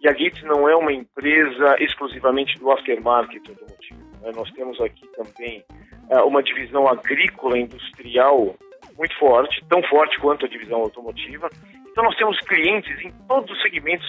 E 0.01 0.09
a 0.09 0.13
Gits 0.13 0.43
não 0.43 0.67
é 0.67 0.75
uma 0.75 0.91
empresa 0.91 1.77
exclusivamente 1.79 2.59
do 2.59 2.69
aftermarket 2.69 3.47
automotivo. 3.47 4.01
Né? 4.21 4.31
Nós 4.35 4.51
temos 4.51 4.79
aqui 4.81 5.07
também 5.15 5.63
é, 6.09 6.19
uma 6.21 6.43
divisão 6.43 6.87
agrícola 6.87 7.57
industrial 7.57 8.55
muito 8.97 9.17
forte, 9.17 9.63
tão 9.69 9.81
forte 9.83 10.19
quanto 10.19 10.45
a 10.45 10.49
divisão 10.49 10.79
automotiva. 10.79 11.49
Então 11.87 12.03
nós 12.03 12.15
temos 12.17 12.39
clientes 12.41 12.99
em 13.03 13.11
todos 13.27 13.51
os 13.51 13.61
segmentos 13.61 14.07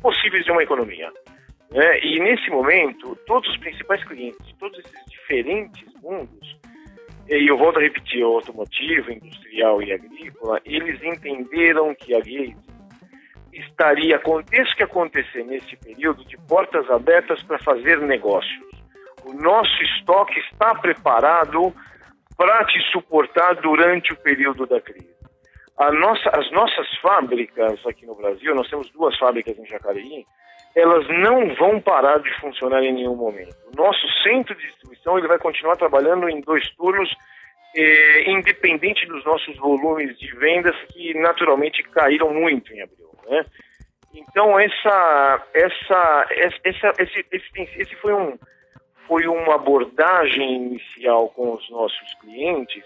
possíveis 0.00 0.44
de 0.44 0.50
uma 0.50 0.62
economia. 0.62 1.10
Né? 1.70 2.00
E 2.00 2.20
nesse 2.20 2.50
momento, 2.50 3.16
todos 3.26 3.48
os 3.50 3.56
principais 3.58 4.02
clientes 4.04 4.52
todos 4.58 4.78
esses 4.78 5.04
diferentes 5.10 5.84
mundos, 6.02 6.56
e 7.28 7.50
eu 7.50 7.56
volto 7.56 7.78
a 7.78 7.82
repetir, 7.82 8.22
automotivo, 8.22 9.10
industrial 9.10 9.82
e 9.82 9.92
agrícola, 9.92 10.60
eles 10.64 11.02
entenderam 11.02 11.94
que 11.94 12.14
a 12.14 12.18
Gates 12.18 12.56
estaria, 13.52 14.16
aconteça 14.16 14.72
o 14.72 14.76
que 14.76 14.82
acontecer 14.82 15.44
nesse 15.44 15.76
período, 15.76 16.24
de 16.24 16.36
portas 16.48 16.88
abertas 16.90 17.42
para 17.42 17.58
fazer 17.58 18.00
negócios. 18.00 18.62
O 19.24 19.32
nosso 19.32 19.82
estoque 19.82 20.38
está 20.40 20.74
preparado 20.74 21.72
para 22.36 22.64
te 22.64 22.80
suportar 22.90 23.54
durante 23.56 24.12
o 24.12 24.16
período 24.16 24.66
da 24.66 24.80
crise. 24.80 25.12
Nossa, 25.90 26.30
as 26.30 26.50
nossas 26.52 26.86
fábricas 26.98 27.84
aqui 27.86 28.06
no 28.06 28.14
Brasil, 28.14 28.54
nós 28.54 28.68
temos 28.68 28.90
duas 28.90 29.16
fábricas 29.18 29.58
em 29.58 29.66
Jacareí, 29.66 30.24
elas 30.74 31.06
não 31.08 31.54
vão 31.56 31.80
parar 31.80 32.18
de 32.18 32.32
funcionar 32.40 32.82
em 32.82 32.92
nenhum 32.92 33.16
momento. 33.16 33.54
O 33.72 33.76
nosso 33.76 34.06
centro 34.22 34.54
de 34.54 34.66
distribuição 34.66 35.18
ele 35.18 35.28
vai 35.28 35.38
continuar 35.38 35.76
trabalhando 35.76 36.28
em 36.28 36.40
dois 36.40 36.68
turnos, 36.76 37.10
eh, 37.74 38.30
independente 38.30 39.06
dos 39.06 39.24
nossos 39.24 39.56
volumes 39.56 40.16
de 40.18 40.34
vendas 40.36 40.76
que 40.92 41.14
naturalmente 41.14 41.82
caíram 41.84 42.32
muito 42.32 42.72
em 42.72 42.82
abril. 42.82 43.10
Né? 43.28 43.44
Então 44.14 44.58
essa, 44.58 45.46
essa, 45.54 46.26
essa, 46.64 46.92
esse, 46.98 47.26
esse, 47.32 47.80
esse 47.80 47.96
foi 47.96 48.14
um 48.14 48.38
foi 49.06 49.26
uma 49.26 49.54
abordagem 49.54 50.54
inicial 50.56 51.28
com 51.30 51.54
os 51.54 51.70
nossos 51.70 52.14
clientes 52.20 52.84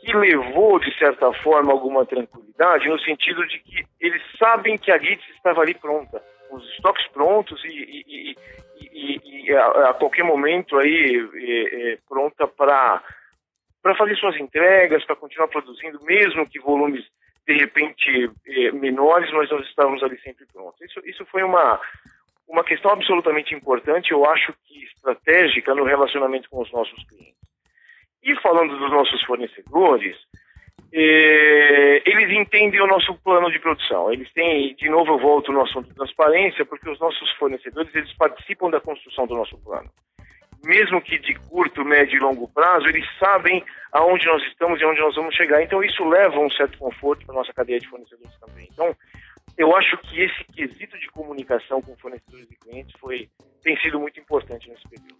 que 0.00 0.14
levou, 0.16 0.78
de 0.78 0.96
certa 0.98 1.32
forma, 1.32 1.72
alguma 1.72 2.04
tranquilidade, 2.04 2.88
no 2.88 2.98
sentido 3.00 3.46
de 3.46 3.58
que 3.58 3.84
eles 4.00 4.22
sabem 4.38 4.76
que 4.76 4.92
a 4.92 4.98
Gates 4.98 5.28
estava 5.34 5.62
ali 5.62 5.74
pronta, 5.74 6.22
os 6.50 6.68
estoques 6.72 7.06
prontos 7.08 7.64
e, 7.64 8.04
e, 8.06 8.36
e, 8.80 9.46
e 9.46 9.54
a, 9.54 9.90
a, 9.90 9.94
qualquer 9.94 10.24
momento 10.24 10.78
aí 10.78 11.28
é, 11.34 11.92
é, 11.92 11.98
pronta 12.08 12.46
para 12.46 13.02
para 13.82 13.94
fazer 13.96 14.16
suas 14.16 14.34
entregas, 14.36 15.04
para 15.04 15.14
continuar 15.14 15.46
produzindo, 15.48 16.02
mesmo 16.04 16.48
que 16.48 16.58
volumes 16.58 17.04
de 17.46 17.52
repente 17.52 18.30
é, 18.46 18.72
menores, 18.72 19.30
mas 19.30 19.50
nós 19.50 19.62
estávamos 19.66 20.02
ali 20.02 20.18
sempre 20.20 20.46
prontos. 20.50 20.80
Isso, 20.80 21.00
isso 21.04 21.26
foi 21.26 21.42
uma 21.42 21.78
uma 22.48 22.64
questão 22.64 22.90
absolutamente 22.90 23.54
importante, 23.54 24.12
eu 24.12 24.24
acho 24.28 24.52
que 24.64 24.84
estratégica 24.84 25.74
no 25.74 25.84
relacionamento 25.84 26.48
com 26.48 26.60
os 26.60 26.70
nossos 26.72 27.02
clientes. 27.08 27.34
E 28.22 28.34
falando 28.40 28.78
dos 28.78 28.90
nossos 28.90 29.22
fornecedores, 29.24 30.16
eh, 30.92 32.02
eles 32.06 32.30
entendem 32.30 32.80
o 32.80 32.86
nosso 32.86 33.14
plano 33.16 33.50
de 33.50 33.58
produção. 33.58 34.12
Eles 34.12 34.32
têm, 34.32 34.74
de 34.76 34.88
novo 34.88 35.12
eu 35.12 35.18
volto 35.18 35.52
no 35.52 35.60
assunto 35.60 35.88
de 35.88 35.94
transparência, 35.94 36.64
porque 36.64 36.88
os 36.88 36.98
nossos 37.00 37.30
fornecedores 37.32 37.94
eles 37.94 38.12
participam 38.16 38.70
da 38.70 38.80
construção 38.80 39.26
do 39.26 39.34
nosso 39.34 39.58
plano. 39.58 39.90
Mesmo 40.64 41.02
que 41.02 41.18
de 41.18 41.34
curto, 41.34 41.84
médio 41.84 42.16
e 42.16 42.20
longo 42.20 42.48
prazo, 42.48 42.86
eles 42.88 43.06
sabem 43.18 43.62
aonde 43.92 44.26
nós 44.26 44.42
estamos 44.44 44.80
e 44.80 44.84
aonde 44.84 45.00
nós 45.00 45.14
vamos 45.14 45.34
chegar. 45.34 45.62
Então 45.62 45.82
isso 45.82 46.02
leva 46.08 46.38
um 46.38 46.50
certo 46.50 46.78
conforto 46.78 47.26
para 47.26 47.34
nossa 47.34 47.52
cadeia 47.52 47.80
de 47.80 47.88
fornecedores 47.88 48.38
também. 48.38 48.68
Então, 48.72 48.96
eu 49.56 49.74
acho 49.76 49.96
que 49.98 50.20
esse 50.20 50.44
quesito 50.52 50.98
de 50.98 51.08
comunicação 51.10 51.80
com 51.80 51.96
fornecedores 51.96 52.48
e 52.50 52.56
clientes 52.56 52.94
foi, 53.00 53.28
tem 53.62 53.76
sido 53.80 54.00
muito 54.00 54.18
importante 54.18 54.68
nesse 54.68 54.82
período. 54.88 55.16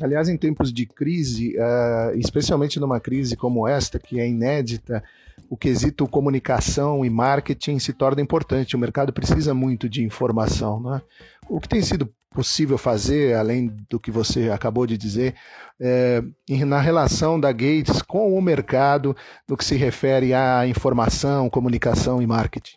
Aliás, 0.00 0.28
em 0.28 0.36
tempos 0.36 0.72
de 0.72 0.86
crise, 0.86 1.56
uh, 1.58 2.16
especialmente 2.16 2.78
numa 2.78 3.00
crise 3.00 3.36
como 3.36 3.66
esta, 3.66 3.98
que 3.98 4.20
é 4.20 4.28
inédita, 4.28 5.02
o 5.48 5.56
quesito 5.56 6.08
comunicação 6.08 7.04
e 7.04 7.10
marketing 7.10 7.78
se 7.78 7.92
torna 7.92 8.20
importante. 8.20 8.76
O 8.76 8.78
mercado 8.78 9.12
precisa 9.12 9.54
muito 9.54 9.88
de 9.88 10.04
informação. 10.04 10.80
Né? 10.80 11.02
O 11.48 11.60
que 11.60 11.68
tem 11.68 11.80
sido 11.82 12.12
possível 12.30 12.76
fazer, 12.76 13.34
além 13.34 13.68
do 13.88 13.98
que 13.98 14.10
você 14.10 14.50
acabou 14.50 14.86
de 14.86 14.98
dizer, 14.98 15.34
é, 15.80 16.22
na 16.64 16.80
relação 16.80 17.40
da 17.40 17.50
Gates 17.50 18.02
com 18.02 18.34
o 18.34 18.42
mercado, 18.42 19.16
no 19.48 19.56
que 19.56 19.64
se 19.64 19.76
refere 19.76 20.34
à 20.34 20.66
informação, 20.66 21.48
comunicação 21.48 22.20
e 22.20 22.26
marketing? 22.26 22.76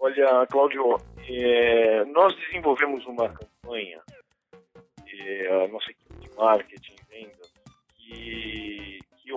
Olha, 0.00 0.46
Cláudio, 0.50 0.98
é, 1.28 2.04
nós 2.06 2.34
desenvolvemos 2.34 3.06
uma 3.06 3.28
campanha 3.28 4.00
a 5.52 5.68
nossa 5.68 5.90
equipe 5.90 6.14
de 6.20 6.36
marketing, 6.36 6.71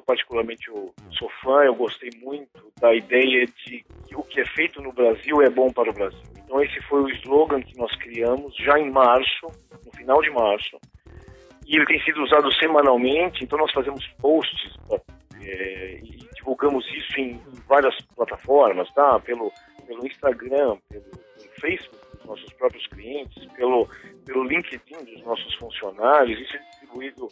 particularmente 0.06 0.68
eu 0.68 0.94
sou 1.12 1.30
fã, 1.42 1.64
eu 1.64 1.76
gostei 1.76 2.10
muito 2.22 2.72
da 2.80 2.94
ideia 2.94 3.46
de 3.46 3.84
que 4.08 4.16
o 4.16 4.24
que 4.24 4.40
é 4.40 4.46
feito 4.46 4.82
no 4.82 4.94
Brasil 4.94 5.42
é 5.42 5.50
bom 5.50 5.72
para 5.72 5.90
o 5.90 5.94
Brasil. 5.94 6.22
Então 6.38 6.62
esse 6.62 6.80
foi 6.84 7.02
o 7.02 7.10
slogan 7.10 7.62
que 7.62 7.78
nós 7.78 7.94
criamos 7.98 8.56
já 8.58 8.80
em 8.80 8.92
março, 8.92 9.48
no 9.86 9.92
final 9.94 10.22
de 10.22 10.30
março, 10.30 10.78
e 11.68 11.76
ele 11.76 11.86
tem 11.86 12.00
sido 12.04 12.24
usado 12.24 12.52
semanalmente, 12.54 13.44
então 13.44 13.58
nós 13.58 13.72
fazemos 13.72 14.06
posts 14.22 14.78
é, 15.42 16.00
e 16.04 16.18
divulgamos 16.36 16.86
isso 16.94 17.20
em, 17.20 17.42
várias 17.68 17.96
plataformas, 18.16 18.92
tá? 18.94 19.20
Pelo, 19.20 19.52
pelo 19.88 20.06
Instagram, 20.06 20.78
pelo, 20.88 21.04
pelo 21.04 21.54
Facebook 21.60 22.06
dos 22.18 22.26
nossos 22.26 22.54
próprios 22.54 22.86
clientes, 22.88 23.46
pelo, 23.54 23.88
pelo 24.26 24.44
LinkedIn 24.44 25.04
dos 25.06 25.24
nossos 25.24 25.56
funcionários, 25.56 26.40
isso 26.40 26.56
é 26.56 26.60
distribuído 26.60 27.28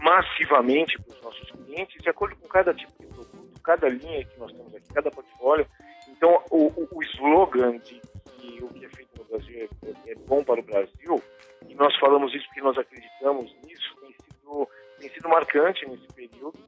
massivamente 0.00 1.00
para 1.00 1.14
os 1.14 1.22
nossos 1.22 1.50
clientes, 1.50 2.02
de 2.02 2.08
acordo 2.08 2.36
com 2.36 2.48
cada 2.48 2.72
tipo 2.74 2.92
de 3.00 3.06
produto, 3.06 3.60
cada 3.62 3.88
linha 3.88 4.24
que 4.24 4.38
nós 4.38 4.52
temos 4.52 4.74
aqui, 4.74 4.92
cada 4.92 5.10
portfólio. 5.10 5.66
Então, 6.08 6.42
o, 6.50 6.66
o, 6.66 6.88
o 6.92 7.02
slogan 7.02 7.78
de 7.78 8.00
que 8.00 8.62
o 8.62 8.68
que 8.68 8.84
é 8.84 8.88
feito 8.88 9.18
no 9.18 9.24
Brasil 9.24 9.68
é, 9.84 10.10
é, 10.10 10.14
bom 10.26 10.42
para 10.42 10.60
o 10.60 10.62
Brasil, 10.62 11.22
e 11.68 11.74
nós 11.74 11.94
falamos 11.98 12.34
isso 12.34 12.46
porque 12.46 12.60
nós 12.60 12.78
acreditamos 12.78 13.54
nisso, 13.64 13.94
tem 14.00 14.12
sido, 14.12 14.68
tem 14.98 15.10
sido 15.10 15.28
marcante 15.28 15.86
nesse 15.86 16.06
período. 16.08 16.58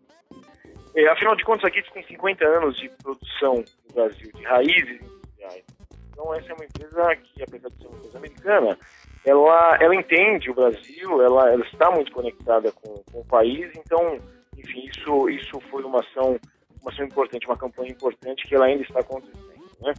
É, 0.94 1.06
afinal 1.08 1.36
de 1.36 1.44
contas, 1.44 1.64
aqui 1.64 1.82
tem 1.92 2.04
50 2.04 2.44
anos 2.44 2.76
de 2.76 2.88
produção 3.02 3.64
no 3.88 3.94
Brasil, 3.94 4.30
de 4.34 4.42
raízes 4.42 5.00
industriais. 5.00 5.64
Então, 6.10 6.34
essa 6.34 6.50
é 6.50 6.54
uma 6.54 6.64
empresa 6.64 7.16
que, 7.16 7.42
apesar 7.42 7.68
de 7.70 7.78
ser 7.78 7.86
uma 7.86 7.96
empresa 7.96 8.18
americana, 8.18 8.78
ela, 9.24 9.76
ela 9.80 9.94
entende 9.94 10.50
o 10.50 10.54
Brasil, 10.54 11.22
ela, 11.22 11.50
ela 11.50 11.64
está 11.64 11.90
muito 11.90 12.10
conectada 12.12 12.72
com, 12.72 12.94
com, 13.12 13.20
o 13.20 13.26
país, 13.26 13.70
então, 13.76 14.18
enfim, 14.56 14.86
isso, 14.86 15.28
isso 15.28 15.60
foi 15.70 15.82
uma 15.84 16.00
ação, 16.00 16.38
uma 16.80 16.90
ação 16.90 17.04
importante, 17.04 17.46
uma 17.46 17.56
campanha 17.56 17.90
importante 17.90 18.46
que 18.46 18.54
ela 18.54 18.66
ainda 18.66 18.82
está 18.82 19.00
acontecendo. 19.00 19.60
Né? 19.80 19.92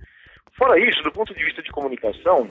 Fora 0.57 0.79
isso, 0.79 1.01
do 1.03 1.11
ponto 1.11 1.33
de 1.33 1.43
vista 1.43 1.61
de 1.61 1.71
comunicação, 1.71 2.47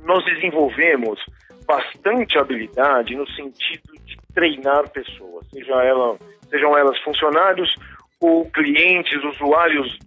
nós 0.00 0.24
desenvolvemos 0.24 1.20
bastante 1.66 2.38
habilidade 2.38 3.14
no 3.14 3.28
sentido 3.32 3.92
de 4.04 4.16
treinar 4.32 4.88
pessoas, 4.90 5.46
seja 5.50 5.74
ela, 5.82 6.16
sejam 6.48 6.76
elas 6.76 6.98
funcionários 7.00 7.74
ou 8.20 8.48
clientes, 8.50 9.22
usuários, 9.24 9.98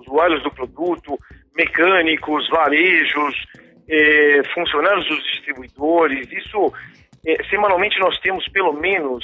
usuários 0.00 0.42
do 0.42 0.50
produto, 0.50 1.18
mecânicos, 1.54 2.48
varejos, 2.48 3.34
é, 3.92 4.42
funcionários 4.54 5.06
dos 5.06 5.22
distribuidores. 5.24 6.26
Isso, 6.32 6.72
é, 7.26 7.44
semanalmente, 7.44 8.00
nós 8.00 8.18
temos 8.20 8.48
pelo 8.48 8.72
menos 8.72 9.22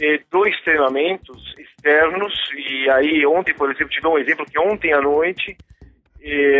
é, 0.00 0.20
dois 0.30 0.60
treinamentos 0.62 1.54
externos. 1.56 2.34
E 2.56 2.90
aí, 2.90 3.24
ontem, 3.24 3.54
por 3.54 3.70
exemplo, 3.70 3.90
te 3.90 4.00
dou 4.00 4.14
um 4.14 4.18
exemplo 4.18 4.44
que 4.44 4.58
ontem 4.58 4.92
à 4.92 5.00
noite 5.00 5.56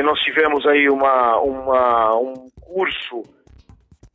nós 0.04 0.18
tivemos 0.20 0.66
aí 0.66 0.88
uma, 0.88 1.38
uma, 1.38 2.16
um 2.16 2.48
curso 2.62 3.22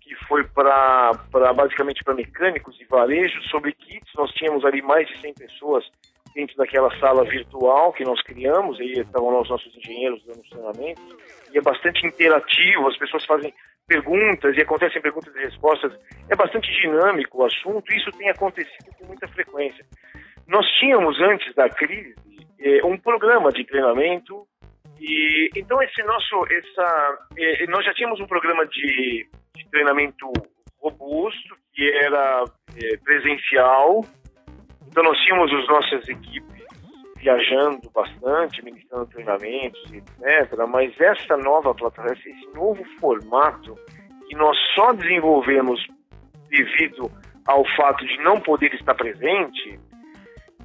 que 0.01 0.15
foi 0.27 0.43
para 0.43 1.11
basicamente 1.55 2.03
para 2.03 2.15
mecânicos 2.15 2.75
e 2.81 2.85
varejos 2.85 3.47
sobre 3.51 3.71
kits. 3.73 4.11
Nós 4.15 4.31
tínhamos 4.31 4.65
ali 4.65 4.81
mais 4.81 5.07
de 5.07 5.21
100 5.21 5.33
pessoas 5.35 5.85
dentro 6.35 6.55
daquela 6.57 6.93
sala 6.99 7.23
virtual 7.23 7.93
que 7.93 8.03
nós 8.03 8.21
criamos, 8.21 8.79
aí 8.79 8.99
estavam 8.99 9.29
lá 9.29 9.41
os 9.41 9.49
nossos 9.49 9.75
engenheiros 9.77 10.21
dando 10.25 10.43
treinamentos, 10.49 11.15
e 11.53 11.57
é 11.57 11.61
bastante 11.61 12.05
interativo, 12.05 12.89
as 12.89 12.97
pessoas 12.97 13.25
fazem 13.25 13.53
perguntas 13.87 14.55
e 14.57 14.61
acontecem 14.61 15.01
perguntas 15.01 15.33
e 15.33 15.39
respostas, 15.39 15.93
é 16.29 16.35
bastante 16.35 16.69
dinâmico 16.81 17.41
o 17.41 17.45
assunto, 17.45 17.91
e 17.91 17.97
isso 17.97 18.11
tem 18.11 18.29
acontecido 18.29 18.93
com 18.99 19.05
muita 19.05 19.27
frequência. 19.29 19.85
Nós 20.45 20.67
tínhamos, 20.79 21.19
antes 21.21 21.55
da 21.55 21.69
crise, 21.69 22.13
é, 22.59 22.85
um 22.85 22.97
programa 22.97 23.49
de 23.51 23.63
treinamento, 23.63 24.45
e 24.99 25.49
então 25.55 25.81
esse 25.81 26.03
nosso, 26.03 26.45
essa, 26.51 27.19
é, 27.37 27.65
nós 27.67 27.85
já 27.85 27.93
tínhamos 27.93 28.19
um 28.19 28.27
programa 28.27 28.65
de, 28.67 29.25
de 29.55 29.69
treinamento 29.71 30.31
robusto, 30.81 31.55
que 31.73 31.89
era 31.91 32.43
é, 32.75 32.97
presencial, 32.97 34.03
então 34.95 35.03
nós 35.03 35.19
tínhamos 35.25 35.51
as 35.53 35.67
nossas 35.67 36.07
equipes 36.07 36.63
viajando 37.17 37.91
bastante, 37.93 38.63
ministrando 38.63 39.05
treinamentos, 39.07 39.91
etc. 39.91 40.57
Mas 40.69 40.93
essa 41.01 41.35
nova 41.35 41.75
plataforma, 41.75 42.13
esse 42.13 42.53
novo 42.55 42.81
formato 43.01 43.75
que 44.29 44.35
nós 44.37 44.57
só 44.73 44.93
desenvolvemos 44.93 45.85
devido 46.47 47.11
ao 47.45 47.65
fato 47.75 48.05
de 48.05 48.17
não 48.23 48.39
poder 48.39 48.73
estar 48.73 48.95
presente, 48.95 49.77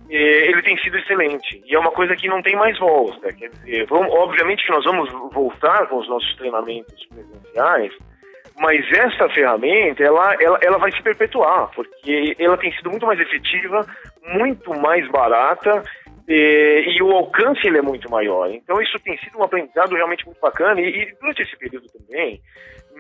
é, 0.08 0.48
ele 0.48 0.62
tem 0.62 0.78
sido 0.78 0.96
excelente. 0.96 1.60
E 1.66 1.74
é 1.74 1.78
uma 1.80 1.90
coisa 1.90 2.14
que 2.14 2.28
não 2.28 2.40
tem 2.40 2.54
mais 2.54 2.78
volta. 2.78 3.32
Quer 3.32 3.48
dizer, 3.48 3.86
vamos, 3.88 4.12
obviamente 4.12 4.64
que 4.64 4.70
nós 4.70 4.84
vamos 4.84 5.10
voltar 5.32 5.88
com 5.88 5.98
os 5.98 6.08
nossos 6.08 6.36
treinamentos 6.36 7.04
presenciais, 7.06 7.92
mas 8.60 8.86
essa 8.92 9.26
ferramenta, 9.30 10.02
ela, 10.02 10.34
ela, 10.38 10.58
ela 10.60 10.78
vai 10.78 10.92
se 10.92 11.02
perpetuar, 11.02 11.70
porque 11.74 12.36
ela 12.38 12.58
tem 12.58 12.70
sido 12.76 12.90
muito 12.90 13.06
mais 13.06 13.18
efetiva, 13.18 13.86
muito 14.32 14.70
mais 14.78 15.08
barata 15.10 15.82
e, 16.28 16.84
e, 16.86 17.02
o 17.02 17.10
alcance 17.10 17.66
ele 17.66 17.78
é 17.78 17.82
muito 17.82 18.10
maior. 18.10 18.50
Então 18.50 18.80
isso 18.80 18.98
tem 19.00 19.18
sido 19.18 19.38
um 19.38 19.42
aprendizado 19.42 19.94
realmente 19.94 20.24
muito 20.24 20.40
bacana 20.40 20.80
e, 20.80 20.88
e 20.88 21.14
durante 21.20 21.42
esse 21.42 21.56
período 21.56 21.86
também 21.88 22.40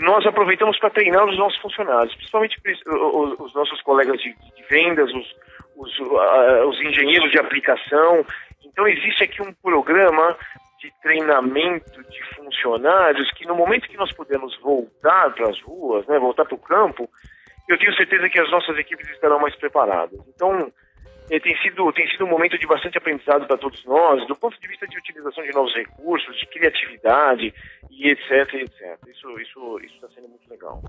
nós 0.00 0.24
aproveitamos 0.26 0.78
para 0.78 0.90
treinar 0.90 1.26
os 1.26 1.36
nossos 1.36 1.60
funcionários, 1.60 2.14
principalmente 2.14 2.56
os, 2.86 3.40
os 3.40 3.54
nossos 3.54 3.80
colegas 3.82 4.20
de, 4.20 4.32
de 4.32 4.62
vendas, 4.68 5.12
os, 5.12 5.36
os, 5.76 5.98
uh, 5.98 6.68
os 6.68 6.80
engenheiros 6.80 7.30
de 7.30 7.38
aplicação. 7.38 8.24
Então 8.64 8.88
existe 8.88 9.24
aqui 9.24 9.42
um 9.42 9.52
programa 9.52 10.36
de 10.80 10.90
treinamento 11.02 12.02
de 12.04 12.22
funcionários 12.34 13.30
que 13.32 13.46
no 13.46 13.54
momento 13.54 13.88
que 13.88 13.96
nós 13.96 14.12
pudermos 14.12 14.58
voltar 14.60 15.32
para 15.34 15.50
as 15.50 15.60
ruas, 15.60 16.06
né, 16.06 16.18
voltar 16.18 16.46
para 16.46 16.54
o 16.54 16.58
campo, 16.58 17.08
eu 17.68 17.78
tenho 17.78 17.94
certeza 17.94 18.28
que 18.28 18.40
as 18.40 18.50
nossas 18.50 18.76
equipes 18.78 19.08
estarão 19.10 19.38
mais 19.38 19.54
preparadas. 19.56 20.18
Então, 20.34 20.72
tem, 21.38 21.56
sido, 21.62 21.92
tem 21.92 22.08
sido 22.10 22.24
um 22.24 22.28
momento 22.28 22.58
de 22.58 22.66
bastante 22.66 22.98
aprendizado 22.98 23.46
para 23.46 23.56
todos 23.56 23.84
nós, 23.84 24.26
do 24.26 24.34
ponto 24.34 24.60
de 24.60 24.66
vista 24.66 24.86
de 24.88 24.98
utilização 24.98 25.44
de 25.44 25.52
novos 25.52 25.72
recursos, 25.74 26.36
de 26.36 26.46
criatividade 26.46 27.54
e 27.88 28.08
etc, 28.08 28.54
etc. 28.54 28.98
Isso 29.08 29.40
isso 29.40 29.80
isso 29.84 29.94
está 29.94 30.08
sendo 30.08 30.28
muito 30.28 30.50
legal. 30.50 30.82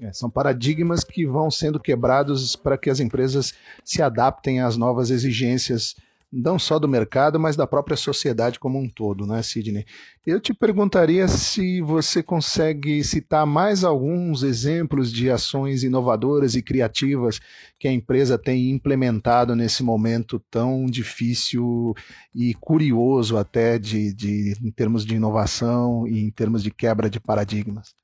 É, 0.00 0.12
são 0.12 0.30
paradigmas 0.30 1.02
que 1.02 1.26
vão 1.26 1.50
sendo 1.50 1.80
quebrados 1.80 2.54
para 2.54 2.78
que 2.78 2.88
as 2.88 3.00
empresas 3.00 3.58
se 3.84 4.02
adaptem 4.02 4.60
às 4.60 4.76
novas 4.76 5.10
exigências 5.10 5.94
não 6.32 6.58
só 6.58 6.78
do 6.78 6.88
mercado, 6.88 7.38
mas 7.38 7.56
da 7.56 7.66
própria 7.66 7.96
sociedade 7.96 8.58
como 8.58 8.78
um 8.78 8.88
todo, 8.88 9.26
né, 9.26 9.42
Sidney? 9.42 9.84
Eu 10.26 10.40
te 10.40 10.52
perguntaria 10.52 11.28
se 11.28 11.80
você 11.80 12.22
consegue 12.22 13.02
citar 13.04 13.46
mais 13.46 13.84
alguns 13.84 14.42
exemplos 14.42 15.12
de 15.12 15.30
ações 15.30 15.84
inovadoras 15.84 16.54
e 16.54 16.62
criativas 16.62 17.40
que 17.78 17.86
a 17.86 17.92
empresa 17.92 18.36
tem 18.36 18.70
implementado 18.70 19.54
nesse 19.54 19.82
momento 19.82 20.40
tão 20.50 20.86
difícil 20.86 21.94
e 22.34 22.54
curioso 22.54 23.38
até 23.38 23.78
de, 23.78 24.12
de 24.12 24.54
em 24.62 24.70
termos 24.70 25.06
de 25.06 25.14
inovação 25.14 26.06
e 26.06 26.20
em 26.20 26.30
termos 26.30 26.62
de 26.62 26.70
quebra 26.70 27.08
de 27.08 27.20
paradigmas. 27.20 27.94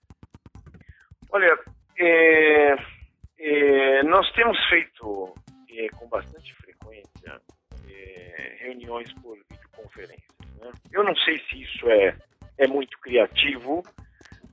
Olha, 1.30 1.58
é, 1.98 2.76
é, 3.40 4.02
nós 4.04 4.30
temos 4.32 4.56
feito 4.68 5.34
é, 5.70 5.88
com 5.88 6.08
bastante 6.08 6.54
reuniões 8.60 9.12
por 9.14 9.36
videoconferências. 9.50 10.32
Né? 10.60 10.70
Eu 10.92 11.04
não 11.04 11.14
sei 11.16 11.38
se 11.48 11.62
isso 11.62 11.88
é, 11.90 12.16
é 12.58 12.66
muito 12.66 12.98
criativo, 13.00 13.82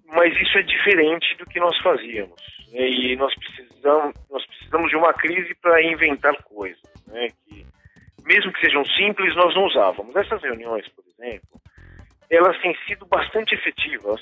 mas 0.05 0.36
isso 0.41 0.58
é 0.58 0.62
diferente 0.63 1.36
do 1.38 1.46
que 1.46 1.60
nós 1.60 1.77
fazíamos. 1.79 2.41
Né? 2.72 2.88
E 2.88 3.15
nós 3.15 3.34
precisamos, 3.36 4.13
nós 4.29 4.46
precisamos 4.46 4.89
de 4.89 4.96
uma 4.96 5.13
crise 5.13 5.53
para 5.55 5.81
inventar 5.84 6.36
coisas, 6.43 6.81
né? 7.08 7.29
que, 7.46 7.65
mesmo 8.25 8.51
que 8.53 8.62
sejam 8.62 8.84
simples, 8.86 9.36
nós 9.36 9.53
não 9.55 9.65
usávamos. 9.65 10.15
Essas 10.15 10.41
reuniões, 10.41 10.88
por 10.89 11.03
exemplo, 11.08 11.62
elas 12.29 12.60
têm 12.62 12.75
sido 12.86 13.05
bastante 13.05 13.55
efetivas 13.55 14.22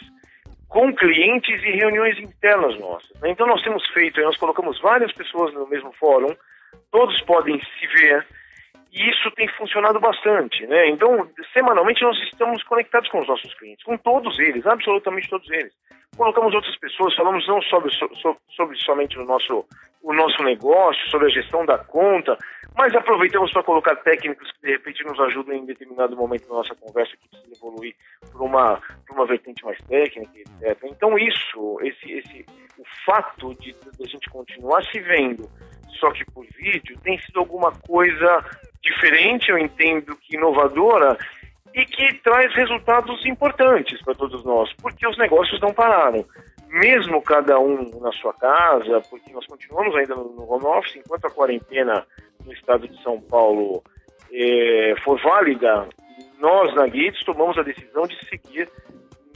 com 0.67 0.93
clientes 0.93 1.63
e 1.63 1.71
reuniões 1.71 2.17
internas 2.19 2.77
nossas. 2.79 3.19
Né? 3.21 3.29
Então 3.31 3.47
nós 3.47 3.61
temos 3.61 3.85
feito, 3.89 4.21
nós 4.21 4.37
colocamos 4.37 4.79
várias 4.81 5.11
pessoas 5.13 5.53
no 5.53 5.67
mesmo 5.67 5.91
fórum, 5.93 6.35
todos 6.91 7.19
podem 7.21 7.59
se 7.59 7.87
ver, 7.87 8.25
e 8.91 9.09
isso 9.09 9.29
tem 9.31 9.47
funcionado 9.49 9.99
bastante, 9.99 10.65
né? 10.65 10.89
Então, 10.89 11.29
semanalmente 11.53 12.01
nós 12.03 12.17
estamos 12.23 12.63
conectados 12.63 13.09
com 13.09 13.19
os 13.19 13.27
nossos 13.27 13.53
clientes, 13.55 13.83
com 13.83 13.97
todos 13.97 14.37
eles, 14.39 14.65
absolutamente 14.65 15.29
todos 15.29 15.49
eles. 15.51 15.73
Colocamos 16.15 16.53
outras 16.53 16.75
pessoas, 16.77 17.13
falamos 17.15 17.47
não 17.47 17.61
sobre, 17.63 17.91
sobre, 17.93 18.39
sobre 18.55 18.77
somente 18.77 19.19
o 19.19 19.25
nosso, 19.25 19.65
o 20.01 20.13
nosso 20.13 20.41
negócio, 20.43 21.09
sobre 21.09 21.27
a 21.27 21.29
gestão 21.29 21.65
da 21.65 21.77
conta, 21.77 22.37
mas 22.75 22.95
aproveitamos 22.95 23.51
para 23.51 23.63
colocar 23.63 23.95
técnicos 23.97 24.51
que 24.53 24.61
de 24.61 24.71
repente 24.71 25.03
nos 25.03 25.19
ajudam 25.19 25.55
em 25.55 25.65
determinado 25.65 26.15
momento 26.15 26.47
da 26.47 26.55
nossa 26.55 26.75
conversa 26.75 27.15
que 27.17 27.29
precisa 27.29 27.53
evoluir 27.55 27.93
para 28.31 28.41
uma, 28.41 28.81
uma 29.11 29.25
vertente 29.25 29.63
mais 29.65 29.77
técnica, 29.83 30.31
etc. 30.39 30.83
Então 30.85 31.17
isso, 31.19 31.79
esse, 31.81 32.11
esse, 32.13 32.45
o 32.79 32.83
fato 33.05 33.53
de, 33.55 33.73
de 33.73 34.03
a 34.03 34.07
gente 34.07 34.29
continuar 34.29 34.83
se 34.85 34.99
vendo 34.99 35.47
só 35.99 36.11
que 36.11 36.25
por 36.31 36.45
vídeo, 36.55 36.97
tem 37.03 37.19
sido 37.19 37.39
alguma 37.39 37.71
coisa 37.71 38.45
diferente, 38.93 39.49
eu 39.49 39.57
entendo 39.57 40.15
que 40.15 40.35
inovadora, 40.35 41.17
e 41.77 41.85
que 41.85 42.13
traz 42.23 42.53
resultados 42.55 43.23
importantes 43.25 44.01
para 44.01 44.15
todos 44.15 44.43
nós, 44.43 44.73
porque 44.81 45.07
os 45.07 45.17
negócios 45.17 45.61
não 45.61 45.71
pararam. 45.73 46.25
Mesmo 46.69 47.21
cada 47.21 47.59
um 47.59 47.99
na 48.01 48.11
sua 48.13 48.33
casa, 48.33 48.99
porque 49.09 49.31
nós 49.31 49.45
continuamos 49.45 49.95
ainda 49.95 50.15
no 50.15 50.51
home 50.51 50.65
office, 50.65 50.95
enquanto 50.95 51.25
a 51.25 51.31
quarentena 51.31 52.05
no 52.43 52.51
estado 52.51 52.87
de 52.87 53.01
São 53.03 53.21
Paulo 53.21 53.83
é, 54.33 54.95
for 55.03 55.21
válida, 55.21 55.87
nós 56.39 56.73
na 56.73 56.87
Gates 56.87 57.23
tomamos 57.23 57.57
a 57.57 57.63
decisão 57.63 58.03
de 58.03 58.17
seguir 58.27 58.67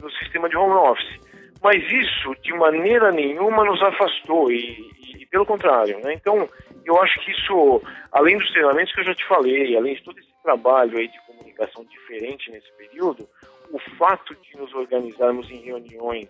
no 0.02 0.10
sistema 0.10 0.48
de 0.48 0.56
home 0.56 0.74
office. 0.74 1.20
Mas 1.62 1.80
isso, 1.92 2.34
de 2.42 2.52
maneira 2.54 3.12
nenhuma, 3.12 3.64
nos 3.64 3.80
afastou 3.80 4.50
e 4.50 4.90
pelo 5.32 5.46
contrário. 5.46 5.98
Né? 6.00 6.12
Então, 6.12 6.46
eu 6.84 7.02
acho 7.02 7.18
que 7.24 7.32
isso, 7.32 7.82
além 8.12 8.36
dos 8.36 8.52
treinamentos 8.52 8.94
que 8.94 9.00
eu 9.00 9.04
já 9.06 9.14
te 9.14 9.26
falei, 9.26 9.74
além 9.74 9.94
de 9.94 10.02
todo 10.04 10.18
esse 10.18 10.30
trabalho 10.42 10.98
aí 10.98 11.08
de 11.08 11.18
comunicação 11.26 11.84
diferente 11.86 12.50
nesse 12.50 12.70
período, 12.74 13.26
o 13.72 13.78
fato 13.96 14.36
de 14.36 14.56
nos 14.58 14.72
organizarmos 14.74 15.50
em 15.50 15.62
reuniões 15.62 16.28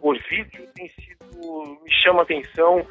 por 0.00 0.18
vídeo 0.30 0.66
tem 0.74 0.88
sido, 0.88 1.80
me 1.82 1.92
chama 1.92 2.22
atenção 2.22 2.86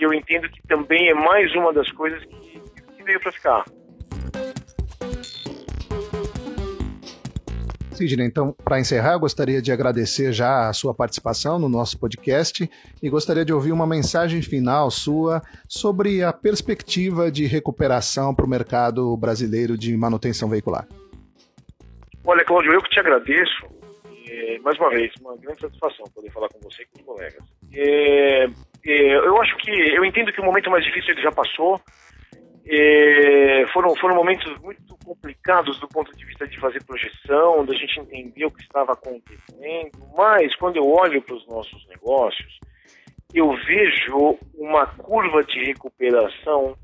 e 0.00 0.02
eu 0.02 0.12
entendo 0.14 0.48
que 0.48 0.66
também 0.66 1.10
é 1.10 1.14
mais 1.14 1.54
uma 1.54 1.72
das 1.72 1.90
coisas 1.92 2.24
que, 2.24 2.60
que 2.96 3.02
veio 3.02 3.20
para 3.20 3.32
ficar. 3.32 3.64
Sidney, 7.94 8.26
então, 8.26 8.52
para 8.64 8.80
encerrar, 8.80 9.12
eu 9.12 9.20
gostaria 9.20 9.62
de 9.62 9.70
agradecer 9.70 10.32
já 10.32 10.68
a 10.68 10.72
sua 10.72 10.92
participação 10.94 11.58
no 11.58 11.68
nosso 11.68 11.98
podcast 11.98 12.68
e 13.02 13.08
gostaria 13.08 13.44
de 13.44 13.52
ouvir 13.52 13.72
uma 13.72 13.86
mensagem 13.86 14.42
final 14.42 14.90
sua 14.90 15.40
sobre 15.68 16.22
a 16.22 16.32
perspectiva 16.32 17.30
de 17.30 17.46
recuperação 17.46 18.34
para 18.34 18.44
o 18.44 18.48
mercado 18.48 19.16
brasileiro 19.16 19.78
de 19.78 19.96
manutenção 19.96 20.48
veicular. 20.48 20.86
Olha, 22.26 22.44
Cláudio, 22.44 22.72
eu 22.72 22.82
que 22.82 22.90
te 22.90 23.00
agradeço. 23.00 23.66
E, 24.26 24.58
mais 24.60 24.78
uma 24.78 24.90
vez, 24.90 25.12
uma 25.20 25.36
grande 25.36 25.60
satisfação 25.60 26.06
poder 26.14 26.30
falar 26.32 26.48
com 26.48 26.58
você 26.60 26.82
e 26.82 26.86
com 26.86 26.98
os 26.98 27.04
colegas. 27.04 27.42
E, 27.72 28.48
e, 28.84 29.12
eu 29.12 29.40
acho 29.40 29.56
que, 29.58 29.70
eu 29.70 30.04
entendo 30.04 30.32
que 30.32 30.40
o 30.40 30.44
momento 30.44 30.70
mais 30.70 30.84
difícil 30.84 31.12
ele 31.12 31.22
já 31.22 31.30
passou. 31.30 31.80
Foram, 33.72 33.94
foram 33.96 34.14
momentos 34.14 34.58
muito 34.60 34.96
complicados 35.04 35.78
do 35.80 35.88
ponto 35.88 36.14
de 36.16 36.24
vista 36.24 36.46
de 36.46 36.58
fazer 36.58 36.82
projeção, 36.84 37.64
da 37.64 37.74
gente 37.74 38.00
entender 38.00 38.46
o 38.46 38.50
que 38.50 38.62
estava 38.62 38.92
acontecendo, 38.92 39.90
mas 40.16 40.54
quando 40.56 40.76
eu 40.76 40.88
olho 40.88 41.20
para 41.22 41.34
os 41.34 41.46
nossos 41.46 41.86
negócios, 41.88 42.58
eu 43.34 43.52
vejo 43.66 44.38
uma 44.54 44.86
curva 44.86 45.42
de 45.42 45.64
recuperação 45.64 46.76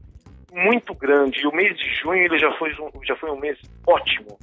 muito 0.52 0.94
grande. 0.94 1.46
O 1.46 1.52
mês 1.52 1.76
de 1.78 1.94
junho 1.94 2.24
ele 2.24 2.38
já 2.38 2.52
foi, 2.58 2.72
já 3.04 3.16
foi 3.16 3.30
um 3.30 3.38
mês 3.38 3.58
ótimo, 3.86 4.36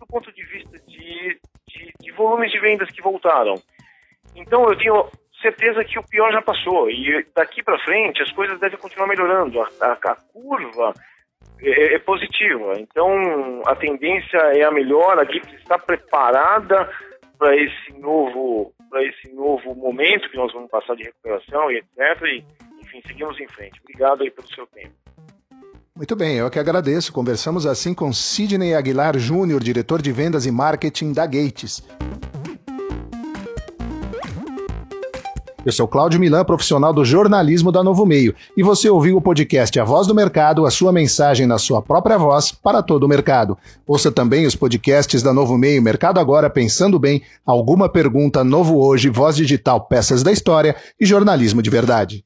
do 0.00 0.06
ponto 0.06 0.32
de 0.32 0.44
vista 0.46 0.78
de, 0.86 1.38
de, 1.68 1.92
de 2.00 2.12
volumes 2.12 2.50
de 2.50 2.58
vendas 2.58 2.90
que 2.90 3.02
voltaram. 3.02 3.54
Então 4.34 4.64
eu 4.64 4.76
tenho 4.76 5.10
certeza 5.42 5.84
que 5.84 5.98
o 5.98 6.08
pior 6.08 6.32
já 6.32 6.40
passou 6.40 6.88
e 6.88 7.26
daqui 7.34 7.62
para 7.62 7.78
frente 7.80 8.22
as 8.22 8.32
coisas 8.32 8.58
devem 8.58 8.78
continuar 8.78 9.06
melhorando. 9.06 9.60
A, 9.60 9.68
a, 9.80 9.92
a 9.92 10.16
curva 10.32 10.94
é, 11.60 11.94
é, 11.94 11.98
positiva. 11.98 12.74
Então, 12.78 13.62
a 13.66 13.76
tendência 13.76 14.38
é 14.54 14.64
a 14.64 14.70
melhor, 14.70 15.18
a 15.18 15.24
GIPS 15.24 15.52
está 15.54 15.78
preparada 15.78 16.90
para 17.38 17.56
esse 17.56 17.92
novo 17.98 18.72
para 18.88 19.02
esse 19.04 19.32
novo 19.32 19.74
momento 19.74 20.28
que 20.28 20.36
nós 20.36 20.52
vamos 20.52 20.70
passar 20.70 20.94
de 20.94 21.04
recuperação 21.04 21.70
e 21.70 21.78
etc. 21.78 22.22
E, 22.24 22.44
enfim, 22.82 23.00
seguimos 23.06 23.40
em 23.40 23.48
frente. 23.48 23.80
Obrigado 23.80 24.22
aí 24.22 24.30
pelo 24.30 24.46
seu 24.54 24.66
tempo. 24.66 24.92
Muito 25.96 26.14
bem, 26.14 26.36
eu 26.36 26.50
que 26.50 26.58
agradeço. 26.58 27.12
Conversamos 27.12 27.64
assim 27.64 27.94
com 27.94 28.12
Sidney 28.12 28.74
Aguilar 28.74 29.18
Júnior, 29.18 29.62
diretor 29.62 30.02
de 30.02 30.12
vendas 30.12 30.44
e 30.44 30.52
marketing 30.52 31.12
da 31.14 31.24
Gates. 31.26 31.82
Eu 35.64 35.70
sou 35.70 35.86
Cláudio 35.86 36.18
Milan, 36.18 36.44
profissional 36.44 36.92
do 36.92 37.04
jornalismo 37.04 37.70
da 37.70 37.84
Novo 37.84 38.04
Meio, 38.04 38.34
e 38.56 38.64
você 38.64 38.90
ouviu 38.90 39.16
o 39.16 39.20
podcast 39.20 39.78
A 39.78 39.84
Voz 39.84 40.08
do 40.08 40.14
Mercado, 40.14 40.66
a 40.66 40.70
sua 40.72 40.92
mensagem 40.92 41.46
na 41.46 41.56
sua 41.56 41.80
própria 41.80 42.18
voz 42.18 42.50
para 42.50 42.82
todo 42.82 43.04
o 43.04 43.08
mercado. 43.08 43.56
Ouça 43.86 44.10
também 44.10 44.44
os 44.44 44.56
podcasts 44.56 45.22
da 45.22 45.32
Novo 45.32 45.56
Meio, 45.56 45.80
Mercado 45.80 46.18
Agora, 46.18 46.50
Pensando 46.50 46.98
Bem, 46.98 47.22
Alguma 47.46 47.88
Pergunta, 47.88 48.42
Novo 48.42 48.84
Hoje, 48.84 49.08
Voz 49.08 49.36
Digital, 49.36 49.82
Peças 49.82 50.24
da 50.24 50.32
História 50.32 50.74
e 51.00 51.06
Jornalismo 51.06 51.62
de 51.62 51.70
Verdade. 51.70 52.24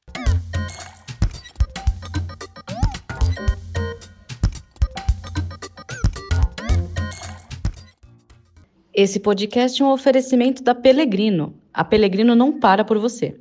Esse 8.98 9.20
podcast 9.20 9.82
é 9.82 9.84
um 9.84 9.92
oferecimento 9.92 10.62
da 10.62 10.74
Pelegrino. 10.74 11.54
A 11.70 11.84
Pelegrino 11.84 12.34
não 12.34 12.58
para 12.58 12.82
por 12.82 12.98
você. 12.98 13.38